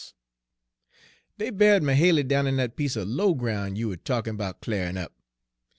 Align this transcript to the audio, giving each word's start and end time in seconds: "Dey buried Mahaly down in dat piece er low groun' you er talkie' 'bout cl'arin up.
"Dey 1.37 1.51
buried 1.51 1.83
Mahaly 1.83 2.23
down 2.27 2.47
in 2.47 2.57
dat 2.57 2.75
piece 2.75 2.97
er 2.97 3.05
low 3.05 3.35
groun' 3.35 3.75
you 3.75 3.91
er 3.91 3.97
talkie' 3.97 4.31
'bout 4.31 4.59
cl'arin 4.59 4.97
up. 4.97 5.13